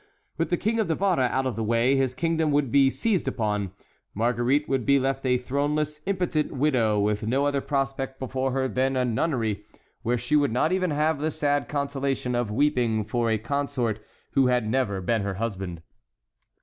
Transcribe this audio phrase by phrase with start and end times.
[0.35, 3.71] With the King of Navarre out of the way, his kingdom would be seized upon,
[4.15, 8.95] Marguerite would be left a throneless, impotent widow with no other prospect before her than
[8.95, 9.63] a nunnery,
[10.01, 13.99] where she would not even have the sad consolation of weeping for a consort
[14.31, 15.83] who had never been her husband.